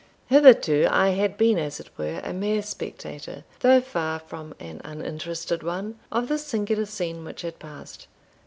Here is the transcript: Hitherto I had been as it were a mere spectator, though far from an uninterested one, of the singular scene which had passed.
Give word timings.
Hitherto 0.29 0.87
I 0.89 1.09
had 1.09 1.37
been 1.37 1.59
as 1.59 1.79
it 1.79 1.91
were 1.95 2.21
a 2.23 2.33
mere 2.33 2.63
spectator, 2.63 3.43
though 3.59 3.81
far 3.81 4.17
from 4.17 4.55
an 4.59 4.81
uninterested 4.83 5.61
one, 5.61 5.99
of 6.11 6.27
the 6.27 6.39
singular 6.39 6.87
scene 6.87 7.23
which 7.23 7.43
had 7.43 7.59
passed. 7.59 8.07